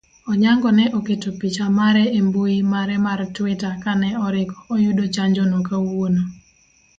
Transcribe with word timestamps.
Onyango 0.31 0.69
ne 0.77 0.85
oketo 0.97 1.29
picha 1.39 1.65
mare 1.79 2.03
embui 2.19 2.57
mare 2.73 2.95
mar 3.05 3.19
twitter 3.35 3.73
kane 3.83 4.09
oriko 4.25 4.57
oyudo 4.75 5.03
chanjono 5.15 5.55
kawuono 5.67 6.21